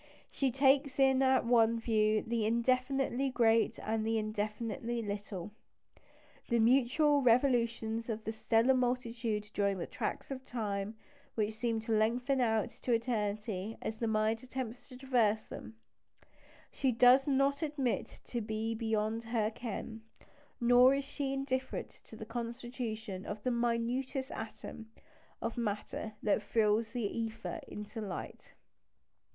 She 0.31 0.49
takes 0.51 0.97
in 0.99 1.21
at 1.21 1.45
one 1.45 1.79
view 1.79 2.23
the 2.23 2.43
indefinitely 2.43 3.29
great 3.29 3.77
and 3.83 4.03
the 4.03 4.17
indefinitely 4.17 5.03
little. 5.03 5.51
The 6.49 6.57
mutual 6.57 7.21
revolutions 7.21 8.09
of 8.09 8.23
the 8.23 8.31
stellar 8.31 8.73
multitude 8.73 9.51
during 9.53 9.85
tracts 9.85 10.31
of 10.31 10.43
time 10.43 10.97
which 11.35 11.53
seem 11.53 11.79
to 11.81 11.91
lengthen 11.91 12.41
out 12.41 12.69
to 12.81 12.91
eternity 12.93 13.77
as 13.79 13.97
the 13.99 14.07
mind 14.07 14.41
attempts 14.41 14.89
to 14.89 14.97
traverse 14.97 15.49
them, 15.49 15.75
she 16.71 16.91
does 16.91 17.27
not 17.27 17.61
admit 17.61 18.21
to 18.25 18.41
be 18.41 18.73
beyond 18.73 19.25
her 19.25 19.51
ken; 19.51 20.01
nor 20.59 20.95
is 20.95 21.03
she 21.05 21.31
indifferent 21.31 21.89
to 22.05 22.15
the 22.15 22.25
constitution 22.25 23.23
of 23.23 23.43
the 23.43 23.51
minutest 23.51 24.31
atom 24.31 24.89
of 25.43 25.59
matter 25.59 26.13
that 26.23 26.41
thrills 26.41 26.89
the 26.89 27.05
ether 27.05 27.61
into 27.67 28.01
light. 28.01 28.55